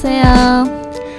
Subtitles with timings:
[0.00, 0.64] C 哦，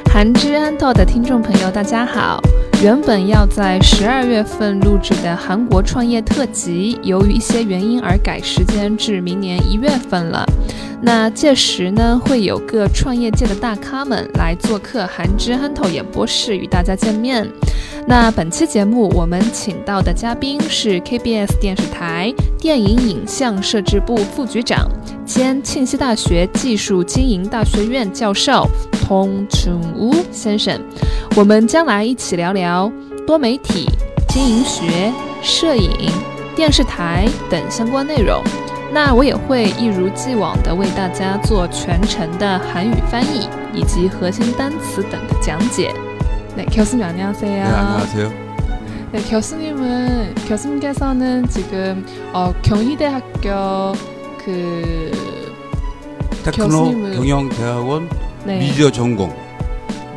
[0.10, 2.39] 韩之安豆的听众朋友，大家好。
[2.81, 10.46] 原本要在十二月份录制的韩国创业特辑，由于一些原因而改时间至明年一月份了。
[11.02, 17.45] 那届时呢，会有各创业界的大咖们来做客韩之憨豆演播室与大家见面。
[18.09, 24.89] 那本期节目我们请到的嘉宾是 KBS 电视台电影影像摄制部副局长
[25.27, 28.67] 兼庆熙大学技术经营大学院教授
[29.05, 30.81] 通春屋先生。
[31.37, 32.91] 我们将来一起聊聊
[33.27, 33.85] 多媒体、
[34.27, 35.91] 经营学、摄影、
[36.55, 38.41] 电视台等相关内容。
[38.91, 45.93] 那我也会一如既往的为大家做全程的韩语翻译以及核心单词等的讲解。
[46.55, 47.52] 네, 교수님 안녕하세요.
[47.63, 48.49] 네, 안녕하세요.
[49.12, 53.94] 네, 교수님은 교수님께서는 지금 어, 경희대학교
[54.44, 55.12] 그
[56.43, 58.10] 테크노 경영대학원
[58.46, 59.34] 네, 미디어 전공.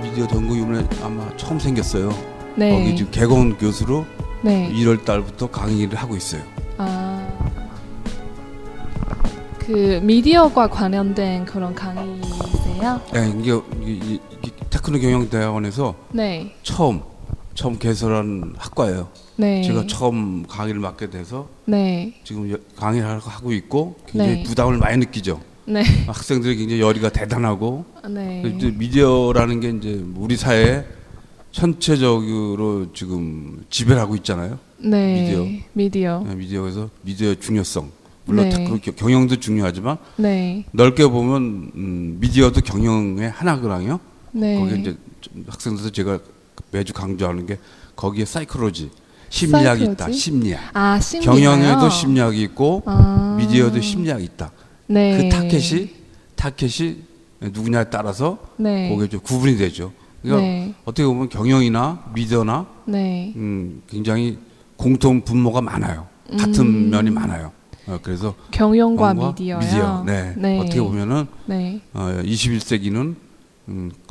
[0.02, 2.08] 미디어 전공 이번에 아마 처음 생겼어요.
[2.08, 4.04] 거기 네, 지금 개건 교수로
[4.42, 6.42] 네, 1월 달부터 강의를 하고 있어요.
[6.76, 7.26] 아,
[9.58, 13.00] 그 미디어과 관련된 그런 강의세요?
[13.12, 14.18] 네, 이게
[14.82, 17.00] 테크노 경영대학원에서 네, 처음
[17.54, 19.08] 처음 개설한 학과예요.
[19.36, 24.42] 네, 제가 처음 강의를 맡게 돼서 네, 지금 여- 강의를 하고 있고 굉장히 네.
[24.42, 25.40] 부담을 많이 느끼죠.
[25.66, 30.84] 네, 학생들이 굉장히 열의가 대단하고 네, 이제 미디어라는 게 이제 우리 사회에
[31.52, 34.58] 전체적으로 지금 지배를 하고 있잖아요.
[34.78, 35.46] 네, 미디어.
[35.74, 37.88] 미디어, 네, 미디어에서 미디어의 중요성
[38.24, 38.80] 물론 네.
[38.96, 44.00] 경영도 중요하지만 네, 넓게 보면 음, 미디어도 경영의 하나거든요.
[44.32, 46.18] 네, 거기에 이제 좀 학생들도 제가
[46.70, 47.58] 매주 강조하는 게
[47.94, 48.90] 거기에 사이클로지
[49.28, 50.04] 심리학이 있다.
[50.04, 50.18] 사이클로지?
[50.18, 50.70] 심리학.
[50.74, 50.98] 아?
[51.22, 54.50] 경영에도 심리학이 있고 아, 미디어도 심리학이 있다.
[54.86, 55.90] 네, 그 타켓이
[56.36, 57.02] 타켓이
[57.40, 59.92] 누구냐에 따라서 네, 거기에 좀 구분이 되죠.
[60.22, 64.38] 그러니까 네, 어떻게 보면 경영이나 미디어나 네, 음, 굉장히
[64.76, 66.06] 공통 분모가 많아요.
[66.38, 66.90] 같은 음.
[66.90, 67.52] 면이 많아요.
[67.86, 69.58] 어, 그래서 경영과 경영과 미디어요.
[69.58, 70.04] 미디어.
[70.06, 70.34] 네.
[70.36, 70.60] 네.
[70.60, 73.14] 어떻게 보면은 네, 어, 21세기는
[73.68, 73.90] 음,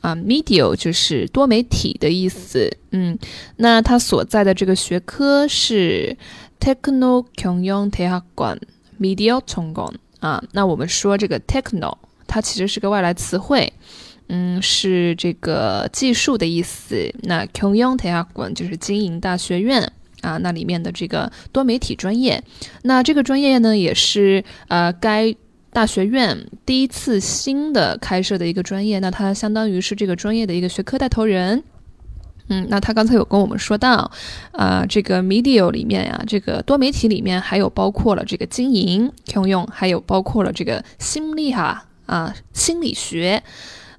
[0.00, 2.70] 啊，media 就是多媒体的意思。
[2.90, 3.18] 嗯，
[3.56, 6.16] 那他所在的这个学科是
[6.60, 8.58] techno 경영대학관
[9.00, 10.42] media 전공啊。
[10.52, 11.96] 那我们说这个 techno，
[12.26, 13.72] 它其实是个外来词汇。
[14.28, 17.12] 嗯，是这个技术的意思。
[17.24, 22.42] 那경영대학관就是经营大学院啊，那里面的这个多媒体专业。
[22.82, 25.34] 那这个专业呢，也是呃该
[25.71, 28.99] 大学院第一次新的开设的一个专业。
[28.99, 31.63] 那他相当于是这个专业的一个学科带头人。
[32.51, 34.11] 嗯，那他刚才有跟我们说到，
[34.53, 43.43] 啊、这个 media 里面呀，这个多媒体里面还有包括了这个经营通用，还有包括了这个心理哈啊心理学。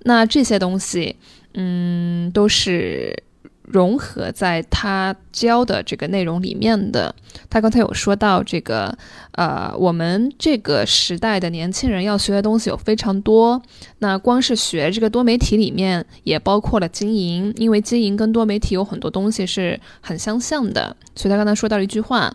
[0.02, 1.14] 那这些东西，
[1.54, 3.22] 嗯，都是
[3.69, 7.13] 融合在他教的这个内容里面的。
[7.49, 8.97] 他刚才有说到这个，
[9.31, 13.61] 呃，我们这个时代的年轻人要学的东西有非常多。
[13.99, 20.95] 那光是学这个多媒体里面，也包括了经营，因为经营跟多媒体有很多东西是很相像的。
[21.15, 22.31] 所以他刚才说到了一句话，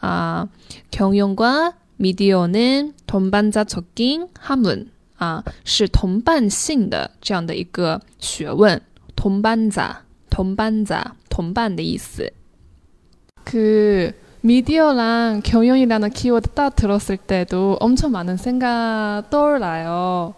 [0.00, 0.48] 啊、
[0.90, 4.86] 경영과 미디어는 동반자적인 학문。
[5.18, 8.78] 啊，是同伴性的这样的一个学问，
[9.16, 9.90] 同伴자
[10.40, 12.30] 동반자同伴的意思。
[13.44, 20.34] 그 미디어랑 경영이라는 키워드 딱 들었을 때도 엄청 많은 생각 떠올라요.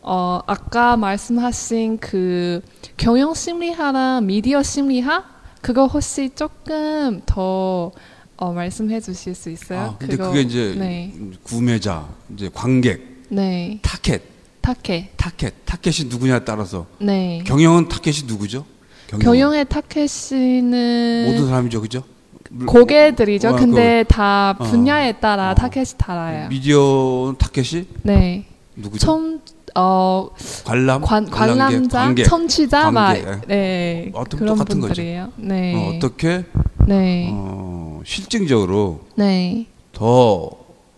[0.00, 2.60] 어, 아까 말씀하신 그
[2.96, 5.24] 경영 심리학랑 미디어 심리학
[5.60, 7.92] 그거 혹시 조금 더
[8.36, 9.80] 어, 말씀해 주실 수 있어요?
[9.80, 11.14] 아, 근데 그게 이제 네.
[11.44, 13.78] 구매자, 이제 관객, 네.
[13.82, 14.22] 타켓,
[14.60, 15.16] 타켓.
[15.16, 17.40] 타켓, 타켓이 누구냐에 따라서 네.
[17.46, 18.66] 경영은 타켓이 누구죠?
[19.07, 22.03] 경영의 타켓이는 모든 사람이죠, 그죠?
[22.49, 23.49] 물- 고객들이죠.
[23.49, 24.63] 어, 근데 다 어.
[24.63, 25.55] 분야에 따라 어.
[25.55, 26.47] 타켓이 달라요.
[26.49, 28.45] 미디어 타켓이 네.
[28.75, 29.05] 누구죠?
[29.05, 29.41] 청,
[29.75, 30.29] 어,
[30.65, 32.23] 관람, 관, 관람자, 관객.
[32.25, 33.13] 청취자, 막.
[33.47, 34.11] 네.
[34.13, 34.93] 어떤 그런 똑같은 거죠.
[34.93, 35.31] 분들이에요.
[35.37, 35.75] 네.
[35.75, 36.45] 어, 어떻게
[36.87, 37.29] 네.
[37.31, 39.67] 어, 실증적으로 네.
[39.93, 40.49] 더,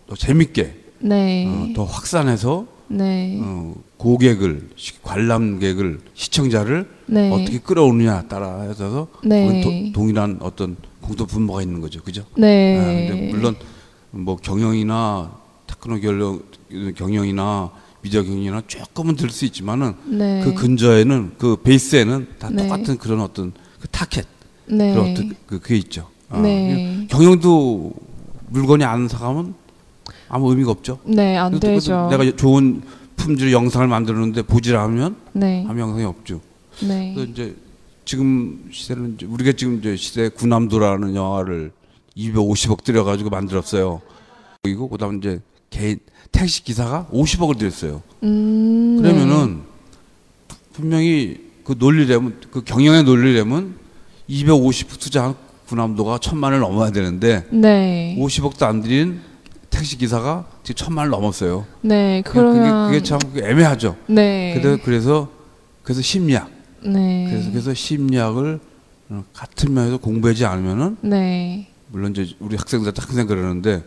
[0.08, 1.48] 더 재밌게 네.
[1.48, 3.40] 어, 더 확산해서 네.
[3.42, 7.32] 어, 고객을 시- 관람객을 시청자를 네.
[7.32, 9.92] 어떻게 끌어오느냐 따라 해서 네.
[9.94, 12.24] 동일한 어떤 공통 분모가 있는 거죠, 그죠?
[12.38, 13.10] 네.
[13.10, 13.56] 아, 물론
[14.12, 15.32] 뭐 경영이나
[15.68, 16.42] 테크노 경영,
[16.96, 17.72] 경영이나
[18.02, 20.42] 미디어 경영이나 조금은 들 수 있지만은 네.
[20.44, 22.64] 그 근저에는 그 베이스에는 다 네.
[22.64, 24.26] 똑같은 그런 어떤 그 타켓
[24.68, 24.94] 네.
[24.94, 26.08] 그런 어떤 그 그게 있죠.
[26.30, 27.08] 아, 네.
[27.10, 27.92] 경영도
[28.50, 29.56] 물건이 안 사가면
[30.28, 31.00] 아무 의미가 없죠.
[31.06, 32.08] 네, 안 되죠.
[32.12, 32.84] 내가 좋은
[33.16, 35.66] 품질의 영상을 만들었는데 보질 않으면 네.
[35.68, 36.40] 아무 영상이 없죠.
[36.82, 37.14] 네.
[37.14, 37.56] 그래서 이제
[38.06, 41.72] 지금 시대는 이제 우리가 지금 이제 시대 구남도라는 영화를
[42.18, 44.02] 250억 들여가지고 만들었어요.
[44.64, 45.40] 그리고 그다음 이제
[45.70, 46.00] 개인
[46.32, 48.02] 택시 기사가 50억을 들였어요.
[48.24, 49.00] 음.
[49.02, 49.62] 그러면은
[50.74, 53.76] 분명히 그 논리라면 그 경영의 논리라면
[54.30, 55.36] 250억 투자한
[55.68, 58.18] 군함도가 천만을 넘어야 되는데 네.
[58.20, 59.22] 50억도 안 들인
[59.70, 61.66] 택시 기사가 지금 천만을 넘었어요.
[61.82, 62.24] 네.
[62.26, 63.96] 그게, 그러면 그게 참 애매하죠.
[64.08, 64.60] 네.
[64.60, 65.30] 그래서 그래서
[65.84, 67.28] 그래서 심리학 네.
[67.30, 68.60] 그래서 그래서 심리학을
[69.10, 71.68] 어, 같은 면에서 공부하지 않으면은 네.
[71.88, 73.84] 물론 이제 우리 학생들 항상 그러는데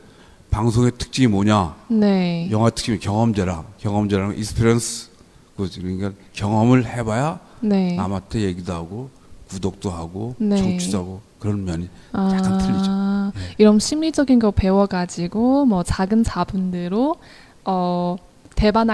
[0.51, 2.49] 방송의 특징이 뭐냐 네.
[2.51, 5.11] 영화 특징이 경험재라 경험재라는 experience
[5.57, 7.95] 그러니까 경험을 해봐야 네.
[7.95, 9.11] 남한테 얘기도 하고
[9.49, 10.57] 구독도 하고 네.
[10.57, 13.39] 청취도 하고 그런 면이 아, 약간 틀리죠.
[13.39, 13.55] 네.
[13.59, 17.17] 이런 심리적인 거 배워가지고 뭐 작은 자본으로
[17.65, 18.17] 어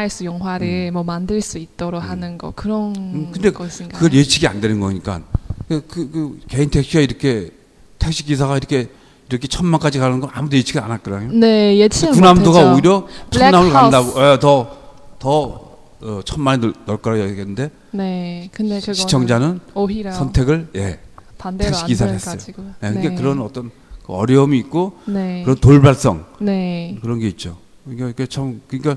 [0.09, 3.99] 수 영화를 뭐 만들 수 있도록 하는 거 그런 음, 근데 것인가요?
[4.01, 5.21] 그걸 예측이 안 되는 거니까
[5.69, 7.51] 그, 그, 그 개인 택시가 이렇게
[7.99, 8.89] 택시 기사가 이렇게
[9.29, 11.31] 이렇게 천만까지 가는 건 아무도 예측을 안할 거라요.
[11.33, 13.71] 네 예측 구남도가 오히려 천남을.
[13.71, 15.69] 간다고 예, 더더
[16.01, 21.01] 어, 천만이 늘- 넣을 거라고 얘기했는데 네 근데 그거 시청자는 오히려 선택을 예,
[21.37, 22.33] 반대로 택시 안 기사를 했어요.
[22.37, 23.71] 돼가지고 예, 그러니까 그런 어떤
[24.07, 25.43] 그 어려움이 있고 네.
[25.43, 26.97] 그런 돌발성 네.
[27.03, 27.59] 그런 게 있죠.
[27.85, 28.97] 그러니까 참 그러니까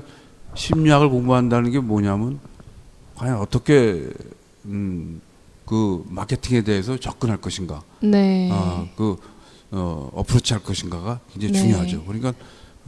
[0.55, 2.39] 심리학을 공부한다는 게 뭐냐면
[3.15, 4.07] 과연 어떻게
[4.65, 5.21] 음,
[5.65, 8.49] 그 마케팅에 대해서 접근할 것인가, 네.
[8.51, 9.17] 아, 그
[9.71, 11.59] 어, 어프로치 할 것인가가 굉장히 네.
[11.59, 12.03] 중요하죠.
[12.05, 12.33] 그러니까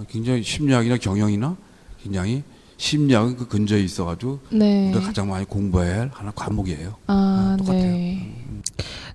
[0.07, 1.57] 굉장히 심리학이나 경영이나
[2.01, 2.43] 굉장히
[2.77, 4.89] 심리학은 그 근저에 있어가지고 네.
[4.89, 6.95] 우리가 가장 많이 공부해야 할 하나 과목이에요.
[7.07, 8.19] 啊 아， 똑같아요 对。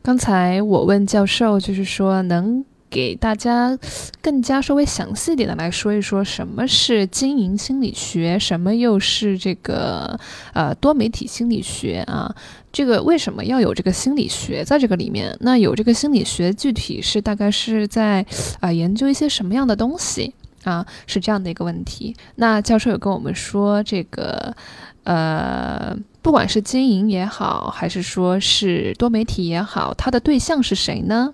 [0.03, 3.78] 刚才我问教授，就是说能 给大家
[4.22, 10.20] 更加稍微详细一点的来说一说，什么是经营心理学，什么又是这个
[10.54, 12.34] 呃多媒体心理学啊？
[12.72, 15.36] 这个为什么要有这个心理学在这个里面？
[15.42, 18.26] 那有这个心理学，具体是大概是在
[18.60, 20.34] 啊、研究一些什么样的东西
[20.64, 20.86] 啊？
[21.08, 22.16] 是这样的一个问题。
[22.36, 24.56] 那教授有跟我们说，这个
[25.04, 31.34] 呃，不管是经营也好，还是说是多媒体也好，它的对象是谁呢？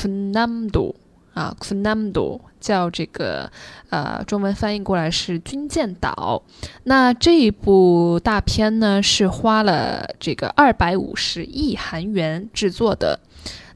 [1.41, 3.51] 昆南都》啊，《昆南都》叫这个
[3.89, 6.43] 呃中文翻译过来是《军舰岛》。
[6.85, 13.21] 那这一部大片呢，是花了这个二百五十亿韩元制作的。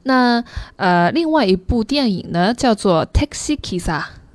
[0.03, 0.43] 那
[0.75, 3.81] 呃，另外一部电影呢，叫做《Taxi Kisa》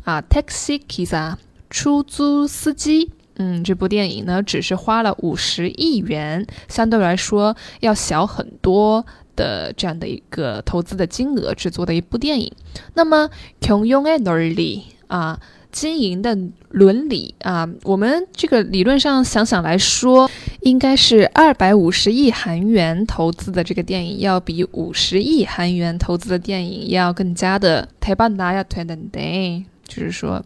[0.04, 1.32] 啊，《Taxi Kisa》
[1.70, 3.12] 出租司机。
[3.36, 9.06] 嗯，这部电影呢，只是花了五十亿元，相对来说要小很多
[9.39, 12.51] 的这样的一个投资的金额制作的一部电影。
[12.93, 13.29] 那么，
[13.61, 15.39] 경영의논리啊。
[15.71, 16.37] 经营的
[16.69, 30.41] 伦理啊，我们这个理论上想想来说，应该是二百五十亿韩元投资的这个电影，要比五十亿韩元投资的电影要更加的台版拿要推的对，就是说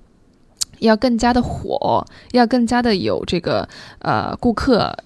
[0.79, 4.97] 要更加的火，要更加的有这个呃顾客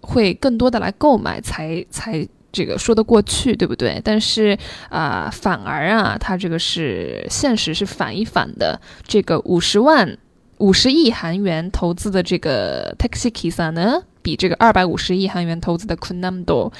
[0.00, 2.24] 会更多的来购买，才才
[2.57, 4.01] 这个说得过去，对不对？
[4.03, 4.57] 但是
[4.89, 10.17] 啊、反而啊，它这个是现实是反一反的，这个五十万。
[10.59, 16.73] 五十亿韩元投资的这个 Taxi Kisa 呢，比这个二百五十亿韩元投资的 Kunamdo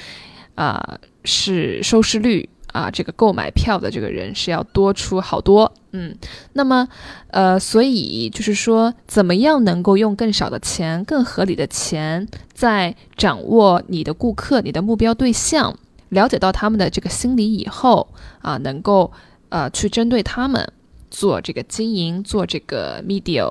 [0.56, 5.72] 啊、是收视率啊，这个购买票的这个人是要多出好多。
[5.92, 6.14] 嗯，
[6.52, 6.86] 那么
[7.28, 15.74] 呃，所以就是说，怎么样能够用更少的钱、更合理的钱，在掌握你的顾客、你的目标对象，
[16.10, 18.08] 了解到他们的这个心理以后
[18.42, 19.10] 啊，能够
[19.48, 20.70] 呃去针对他们
[21.10, 23.50] 做这个经营，做这个 media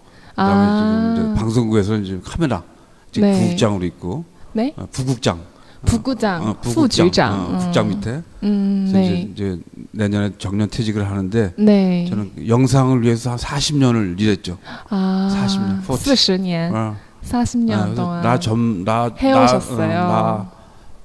[0.43, 2.63] 그다음에 아, 지금 이제 방송국에서 이제 카메라
[3.11, 3.39] 지금 네.
[3.39, 4.73] 부국장으로 있고 네?
[4.77, 5.51] 어, 부국장
[5.85, 7.33] 부구장, 어, 부주장.
[7.33, 7.57] 어, 음.
[7.57, 9.21] 국장 밑에 음, 그래서 네.
[9.21, 9.59] 이제, 이제
[9.91, 12.05] 내년에 정년 퇴직을 하는데 네.
[12.07, 14.59] 저는 영상을 위해서 한 40년을 일했죠.
[14.89, 16.13] 아, 40년, 40.
[16.13, 16.95] 40년, 어.
[17.23, 18.21] 40년 동안.
[18.21, 19.87] 나전나 해오셨어요.
[19.87, 20.51] 나, 나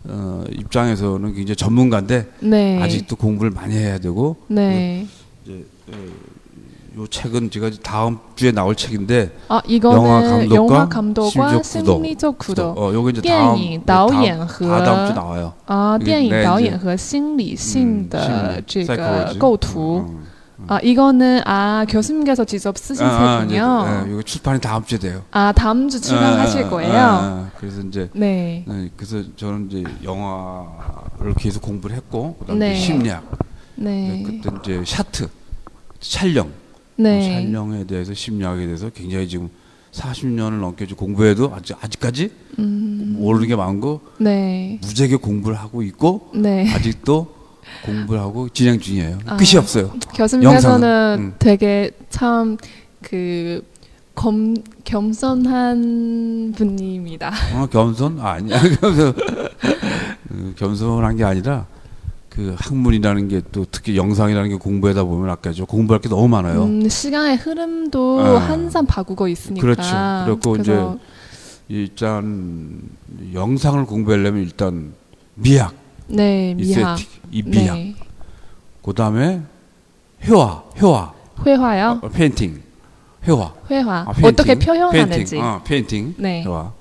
[0.09, 2.83] 어, 입장에서는 굉장히 전문가인데 네.
[2.83, 5.07] 아직도 공부를 많이 해야 되고 네.
[5.45, 5.97] 이제 어,
[6.98, 11.94] 요 책은 제가 다음 주에 나올 책인데 아, 이거는 영화 감독과 영화 감독과 심리적 구도.
[11.94, 12.63] 심리적 구도.
[12.78, 15.54] 어, 요거 이제 다음 电影导演和 다음, 다음 주 나와요.
[15.68, 19.40] 啊， 이게 电影 네 导 이제 演和心理性 음, 的 심리, 这个 psychology.
[19.40, 20.66] 构图 어, 어.
[20.68, 23.86] 아 이거는 아 교수님께서 직접 쓰신 아, 아, 이제, 책이군요.
[24.08, 25.24] 예, 이거 출판이 다음 주에 돼요.
[25.32, 26.94] 아 다음 주 출간하실 아, 아, 거예요.
[26.94, 32.75] 아, 아, 그래서 이제 네, 네, 그래서 저는 이제 영화를 계속 공부를 했고 그다음에 네.
[32.75, 33.24] 심리학
[33.75, 35.30] 네, 네, 그때 이제 샤트
[36.01, 36.50] 촬영
[36.97, 39.49] 네, 촬영에 대해서 심리학에 대해서 굉장히 지금
[39.93, 46.31] 40년을 넘게 좀 공부해도 아직 아직까지 음, 모르는 게 많고 네, 무지하게 공부를 하고 있고
[46.35, 46.71] 네.
[46.73, 47.35] 아직도
[47.85, 49.19] 공부를 하고 진행 중이에요.
[49.26, 49.37] 아.
[49.37, 49.93] 끝이 없어요.
[50.15, 51.35] 교수님께서는 음.
[51.38, 52.57] 되게 참
[53.07, 53.62] 그
[54.85, 57.33] 겸손한 분입니다.
[57.55, 58.59] 어, 겸손 아, 아니야.
[58.81, 59.12] 겸손
[60.29, 61.67] 그 겸손한 게 아니라
[62.37, 66.64] 그 학문이라는 게 또 특히 영상이라는 게 공부하다 보면 아까 저 공부할 게 너무 많아요.
[66.64, 68.38] 음, 시간의 흐름도 아.
[68.38, 69.62] 항상 바꾸고 있으니까.
[69.62, 69.90] 그렇죠.
[70.26, 70.99] 그렇고 그래서
[71.69, 72.83] 일단
[73.33, 74.93] 영상을 공부하려면 일단
[75.35, 75.75] 미학,
[76.09, 77.75] 네 미학, aesthetic, 이 미학.
[77.76, 77.95] 네
[78.85, 79.40] 그다음에
[80.25, 81.12] 회화, 회화,
[81.47, 82.00] 회화요.
[82.02, 82.61] 어, painting,
[83.26, 83.55] 회화.
[83.71, 86.43] 회화 아, painting, 어떻게 표현하는지 painting, 어, painting, 네.
[86.45, 86.73] 회화.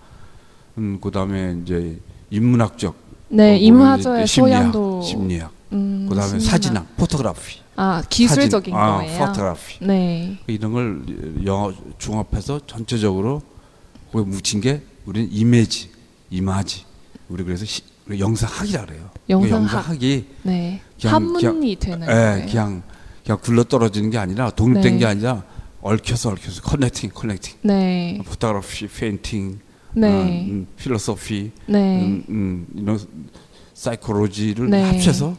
[0.77, 1.97] 음, 그다음에 이제
[2.29, 2.93] 인문학적,
[3.29, 3.55] 네 어,
[3.97, 5.51] 이제 심리학, 소양도 심리학.
[5.73, 6.51] 음, 그다음에 심리학.
[6.51, 9.19] 사진학, 포토그래피, 아 기술적인 사진, 아, 거예요.
[9.19, 9.85] 포토그래피.
[9.85, 13.41] 네, 이런 걸 영어 종합해서 전체적으로
[14.11, 15.89] 거기 묻힌 게 우리는 이미지,
[16.29, 16.85] 이마지.
[17.29, 19.09] 우리 그래서 시, 영상학이라 그래요.
[19.29, 19.61] 영상학.
[19.63, 22.45] 영상학이 네 그냥- 한문이 되는 예, 거예요.
[22.47, 22.83] 그냥
[23.23, 24.99] 그냥 굴러 떨어지는 게 아니라 독립된 네.
[24.99, 25.43] 게 아니라
[25.81, 27.55] 얽혀서 얽혀서 connecting, connecting.
[27.63, 29.59] 네, photography, painting,
[29.95, 32.99] 네, 음, philosophy, 네, 음, 음, 이런
[33.73, 34.83] 사이코로지를 네.
[34.83, 35.35] 합쳐서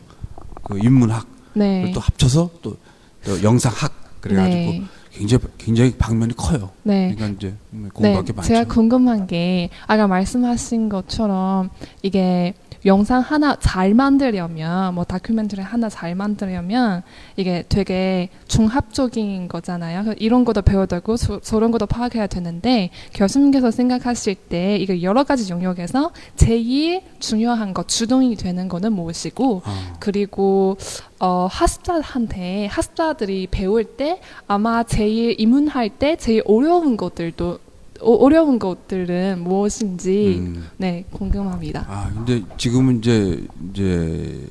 [0.65, 2.77] 그 인문학 네, 또 합쳐서 또,
[3.25, 4.83] 또 영상학 그래가지고 네.
[5.17, 6.71] 굉장히 굉장히 방면이 커요.
[6.83, 7.15] 네.
[7.15, 8.49] 그러니까 이제 음, 네, 공부할 게 많죠.
[8.49, 11.71] 제가 궁금한 게 아까 말씀하신 것처럼
[12.03, 12.55] 이게
[12.85, 17.03] 영상 하나 잘 만들려면 뭐 다큐멘터리 하나 잘 만들려면
[17.37, 20.15] 이게 되게 종합적인 거잖아요.
[20.19, 25.51] 이런 것도 배워야 되고 저, 저런 것도 파악해야 되는데 교수님께서 생각하실 때 이게 여러 가지
[25.51, 30.77] 영역에서 제일 중요한 것 주동이 되는 거는 무엇이고 어, 그리고
[31.19, 37.59] 어, 학습자한테 학습자들이 배울 때 아마 제일 입문할 때 제일 어려운 것들도
[38.03, 40.67] 어, 어려운 것들은 무엇인지 음.
[40.77, 41.87] 네 궁금합니다.
[41.89, 44.47] 아 근데 지금은 이제 이제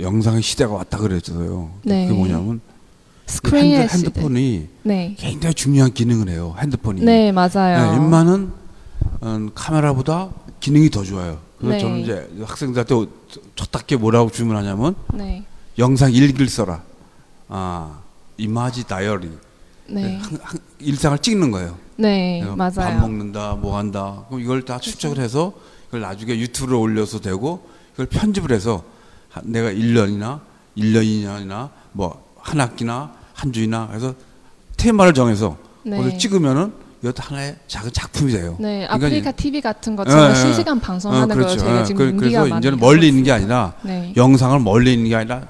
[0.00, 1.70] 영상의 시대가 왔다 그랬어요.
[1.84, 2.06] 네.
[2.06, 3.94] 그게 뭐냐면 이 스크린의 핸드.
[3.94, 6.56] 핸드 폰이 네, 굉장히 중요한 기능을 해요.
[6.58, 7.02] 핸드폰이.
[7.02, 7.92] 네 맞아요.
[7.92, 8.52] 네, 웬만한
[9.20, 11.38] 어, 카메라보다 기능이 더 좋아요.
[11.58, 11.78] 그래서 네.
[11.78, 12.94] 저는 이제 학생들한테
[13.54, 15.44] 첫 단계 뭐라고 주문하냐면 네,
[15.80, 16.82] 영상 일기를 써라.
[17.48, 17.98] 아
[18.36, 19.28] image diary.
[19.88, 20.20] 네,
[20.78, 21.76] 일상을 찍는 거예요.
[21.96, 23.00] 네 밥 맞아요.
[23.00, 24.22] 먹는다, 뭐 한다.
[24.28, 25.52] 그럼 이걸 다 축적을 해서
[25.88, 28.84] 이걸 나중에 유튜브에 올려서 되고 이걸 편집을 해서
[29.30, 30.40] 한- 내가 1년이나
[30.76, 34.14] 1년 2년이나 뭐 한 학기나 한 주이나 해서
[34.78, 36.16] 테마를 정해서 네.
[36.16, 36.72] 찍으면은
[37.02, 38.56] 이것도 하나의 작은 작품이 돼요.
[38.58, 40.34] 네, 그러니까 아프리카 TV 같은 것처럼 예, 예.
[40.34, 43.32] 실시간 방송하는 거 저희가 예, 지금 그- 인기가 그래서 이제는 멀리 있는 게.
[43.32, 44.12] 아니라 네.
[44.16, 45.42] 영상을 멀리 있는 게 아니라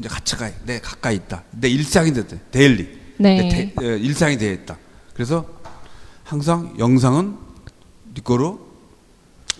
[0.00, 1.42] 이제 같이 가, 내 가까이 있다.
[1.50, 2.38] 내 일상이 됐대.
[2.50, 2.88] 데일리.
[3.18, 3.36] 네.
[3.42, 4.78] 내 데- 예, 일상이 되어 있다.
[5.12, 5.44] 그래서
[6.24, 7.36] 항상 영상은
[8.14, 8.58] 네 거로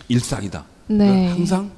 [0.09, 0.65] 일상이다.
[0.89, 0.97] 네.
[1.07, 1.71] 그러니까 항상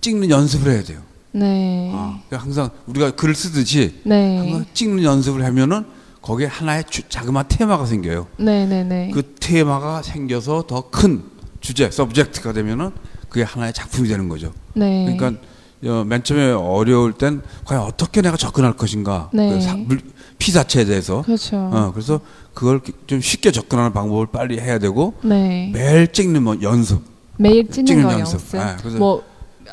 [0.00, 1.02] 찍는 연습을 해야 돼요.
[1.32, 1.92] 네.
[1.94, 4.38] 아, 그러니까 항상 우리가 글을 쓰듯이 네.
[4.38, 5.84] 항상 찍는 연습을 하면은
[6.22, 8.26] 거기에 하나의 주, 자그마한 테마가 생겨요.
[8.38, 9.10] 네, 네, 네.
[9.12, 11.22] 그 테마가 생겨서 더 큰
[11.60, 12.92] 주제, 서브젝트가 되면은
[13.28, 14.54] 그게 하나의 작품이 되는 거죠.
[14.74, 15.04] 네.
[15.16, 19.50] 그러니까 어, 맨 처음에 어려울 땐 과연 어떻게 내가 접근할 것인가 네.
[19.50, 20.00] 그 사- 물-
[20.38, 21.56] 피사체에 대해서 그렇죠.
[21.56, 22.20] 어, 그래서
[22.54, 25.70] 그걸 좀 쉽게 접근하는 방법을 빨리 해야 되고 네.
[25.72, 27.02] 매일 찍는 뭐 연습
[27.38, 28.34] 매일 찍는 찍는 거 연습.
[28.34, 28.56] 연습.
[28.58, 29.22] 아, 그래서- 뭐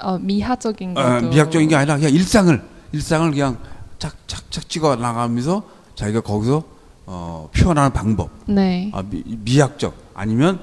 [0.02, 3.58] 어, 미화적인 어, 것도 미학적인 게 아니라 그냥 일상을 일상을 그냥
[4.00, 5.64] 착착착 찍어 나가면서
[5.96, 6.64] 자기가 거기서
[7.06, 8.92] 어, 표현하는 방법 네.
[8.94, 10.60] 아, 미, 미학적 아니면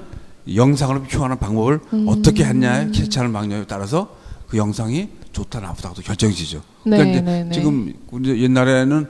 [0.53, 2.05] 영상으로 표현하는 방법을 음.
[2.09, 4.09] 어떻게 했냐에 캐치하는 방법에 따라서
[4.49, 6.61] 그 영상이 좋다 나쁘다도 결정지죠.
[6.85, 7.51] 네, 그러니까 네, 네.
[7.51, 9.07] 지금 옛날에는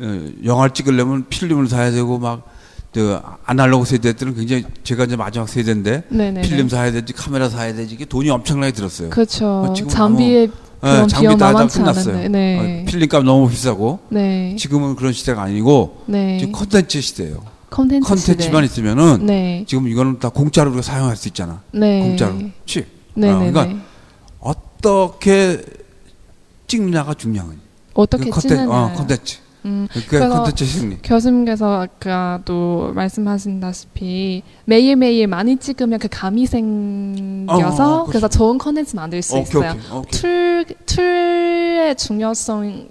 [0.00, 2.60] 어, 영화를 찍으려면 필름을 사야 되고 막
[2.92, 6.40] 그 아날로그 세대 때는 굉장히 제가 이제 마지막 세대인데 네, 네.
[6.42, 6.76] 필름 네.
[6.76, 9.10] 사야 되지 카메라 사야 되지 이게 돈이 엄청나게 들었어요.
[9.10, 9.46] 그렇죠.
[9.46, 10.48] 어, 장비에 예,
[10.80, 12.28] 그런 장비 다, 다 끝났어요.
[12.28, 12.82] 네.
[12.82, 14.56] 어, 필름값 너무 비싸고 네.
[14.58, 16.38] 지금은 그런 시대가 아니고 네.
[16.38, 17.44] 지금 컨텐츠 시대예요.
[17.70, 18.82] 컨텐츠 컨텐츠만 시대.
[18.82, 19.64] 있으면은 네.
[19.68, 21.60] 지금 이거는 다 공짜로 우리가 사용할 수 있잖아.
[21.70, 22.00] 네.
[22.00, 22.38] 공짜로.
[22.66, 22.84] 치.
[23.14, 23.80] 네, 어, 네, 그러니까 네.
[24.79, 25.61] 어떻게
[26.67, 27.61] 찍느냐가 중요한 거예요.
[27.93, 28.69] 어떻게 그 찍느냐.
[28.69, 29.37] 어, 컨텐츠.
[29.65, 30.97] 음, 그게 그래서 컨텐츠 승리.
[31.01, 38.95] 교수님께서 아까도 말씀하신다시피 매일매일 많이 찍으면 그 감이 생겨서 어, 어, 어, 그래서 좋은 컨텐츠
[38.95, 39.71] 만들 수 오케이, 있어요.
[39.71, 40.11] 오케이, 오케이.
[40.11, 42.89] 틀, 틀의 중요성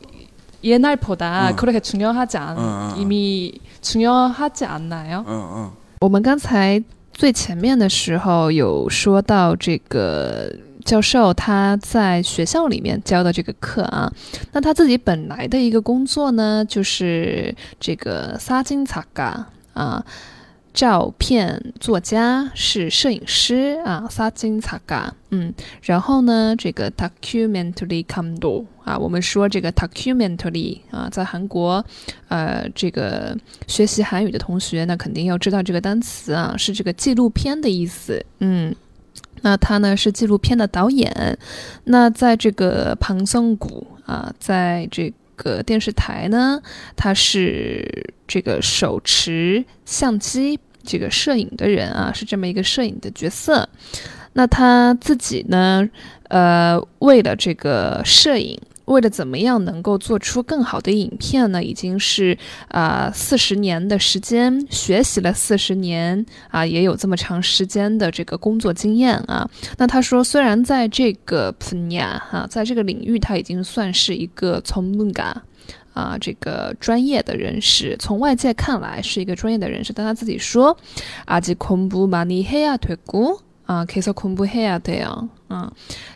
[0.64, 1.57] 옛날보다 어.
[1.57, 2.97] 그렇게 중요하지 않, 어, 어, 어.
[2.99, 3.52] 이미
[3.83, 5.25] 중요하지 않나요?
[5.28, 10.50] 嗯嗯我们刚才最前面的时候有说到这个
[10.86, 14.11] 教授他在学校里面教的这个课啊，
[14.51, 20.05] 那他自己本来的一个工作呢，就是这个撒金擦嘎啊。
[20.72, 31.83] 照片作家是摄影师啊，撒金擦嘎，嗯，然后呢，这个 documentary c o m e d o 啊，我们说这个 documentary 啊，在韩国，
[32.29, 33.35] 呃，这个
[33.68, 38.24] 学习韩语的同学那，肯定要知道这个单词啊，是这个纪录片的意思。
[38.39, 38.74] 嗯，
[39.42, 41.38] 那他呢是纪录片的导演。
[41.86, 46.62] 那在这个庞松谷啊，在这个电视台呢，
[46.96, 50.60] 他是这个手持相机。
[50.82, 53.68] 这个摄影的人啊，是这么一个摄影的角色。
[54.34, 55.88] 那他自己呢，
[56.30, 58.58] 呃，为了这个摄影，
[58.89, 62.37] 为了怎么样能够做出更好的影片呢，已经是
[62.69, 69.49] 啊四十年的时间，学习了四十年啊，也有这么长时间的这个工作经验啊。
[69.78, 75.32] 那他说，虽然在这个分野哈，在这个领域，他已经算是一个从문가
[75.95, 80.76] 啊，这个专业的人士，从外界看来是一个专业的人士，但他自己说，
[81.26, 85.28] 아직공부많이해야되고 啊，계속공부해야돼요。
[85.49, 85.71] 嗯，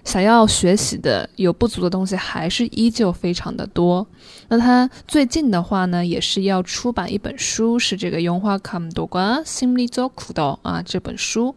[0.05, 4.07] 想要学习的有不足的东西，还是依旧非常的多。
[4.49, 11.55] 那他最近的话呢，也是要出版一本书，是这个《영화감독과심리적구도》啊这本书。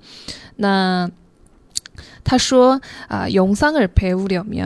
[0.55, 1.11] 那
[2.24, 4.64] 他说啊用三个陪不了名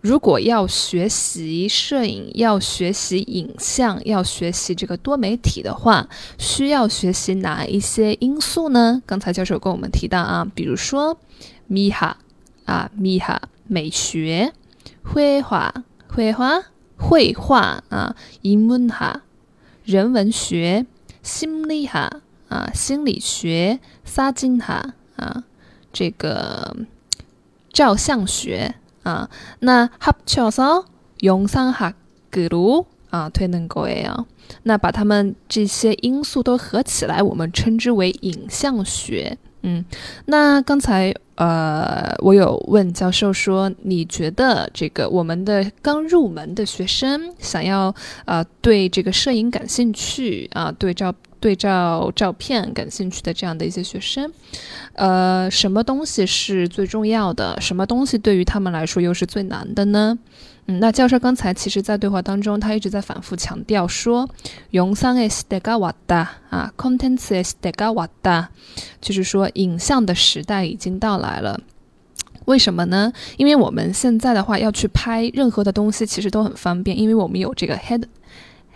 [0.00, 9.02] 如果要学习摄影要学习影像要学习这个多媒体的话需要学习哪一些因素呢？
[9.04, 11.18] 刚才教授跟我们提到啊比如说
[11.66, 12.16] 米哈
[12.64, 14.52] 啊米哈美学
[15.02, 15.74] 绘画
[16.08, 16.62] 绘画
[16.96, 19.22] 绘画啊英文哈
[19.84, 20.86] 人文学
[21.22, 25.44] 心理哈啊心理学萨金哈啊
[25.97, 26.75] 这个
[27.71, 34.25] 照相学啊，那합쳐서영상학으로啊되는 거예요。
[34.63, 39.37] 那把它们这些因素都合起来，我们称之为影像学。
[39.68, 39.84] 嗯，
[40.24, 54.32] 那刚才呃，我有问教授说，你觉得这个我们的刚入门的学生想要呃对这个摄影感兴趣啊，对照对照照片感兴趣的这样的一些学生，
[54.94, 57.60] 呃，什么东西是最重要的？
[57.60, 60.18] 什么东西对于他们来说又是最难的呢？
[60.67, 64.29] 嗯，那教授刚才其实在对话当中，他一直在反复强调说，
[64.71, 68.47] 영상의시대가왔다啊，콘텐츠의시대가왔다，
[69.01, 71.59] 就是说影像的时代已经到来了。
[72.45, 73.11] 为什么呢？
[73.37, 78.03] 因为我们现在的话要去拍任何的东西，其实都很方便，因为我们有这个 head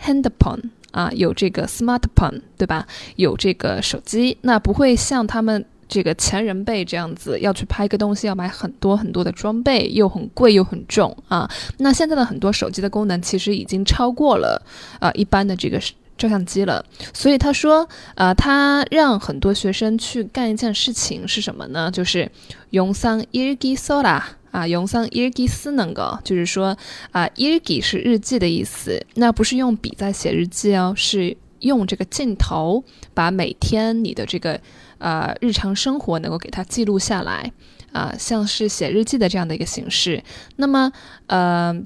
[0.02, 2.88] handphone 啊，有这个 smartphone，对吧？
[3.16, 11.51] 有这个手机，那不会像他们 这个前人辈这样子要去拍个东西要买很多很多的装备，又很贵又很重啊。
[11.77, 14.65] 那现在的很多手机的功能其实已经超过了
[15.01, 15.79] 啊一般的这个
[16.17, 16.83] 照相机了。
[17.13, 21.91] 所以他说，呃，他让很多学生去干一件事情是什么呢？
[21.91, 22.33] 就是
[22.71, 24.39] 用上日记搜啦。
[24.53, 26.77] 啊，用上日记思能够，就是说
[27.11, 34.61] 啊，日记是日记的意思，那不是用笔在写日记哦，是用这个镜头把每天你的这个
[35.03, 37.53] 呃日常生活能够给它记录下来
[37.93, 40.23] 啊，像是写日记的这样的一个形式。
[40.57, 40.91] 那么
[41.27, 41.83] 呃。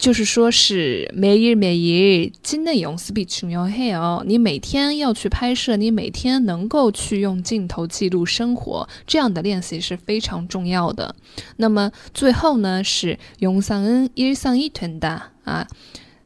[0.00, 4.24] 就是说，是每日每日今内容是比重要嘿哦。
[4.26, 11.14] 你每天要去拍摄，你每天能够去用镜头记录生活，这样的练习是非常重要的。
[11.58, 15.68] 那么最后呢，是用上恩一上一团的啊，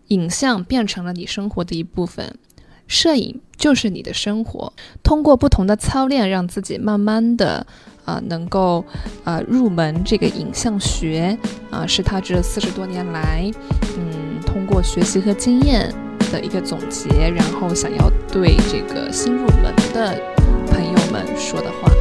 [0.07, 2.39] 影像变成了你生活的一部分，
[2.87, 4.73] 摄影就是你的生活。
[5.03, 7.67] 通过不同的操练，让自己慢慢的。
[8.05, 8.85] 啊，能够
[9.25, 11.39] 啊入门这个影像学
[11.71, 13.51] 啊，是他这四十多年来，
[13.97, 15.91] 嗯，通过学习和经验
[16.31, 20.21] 的一个总结，然后想要对这个新入门的
[20.67, 21.94] 朋友们说的话。